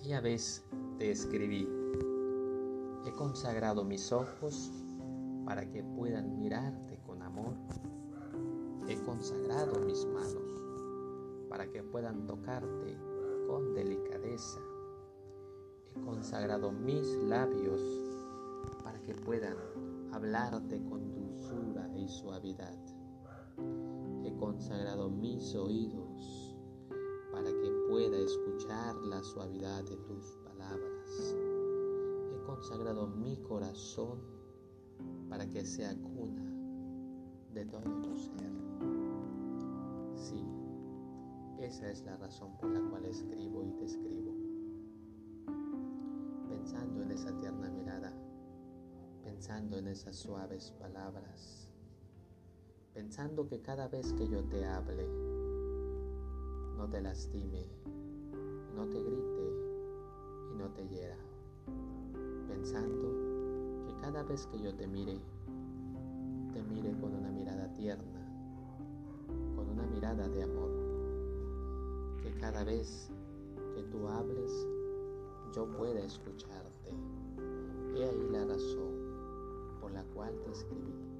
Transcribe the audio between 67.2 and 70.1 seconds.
mirada tierna, con una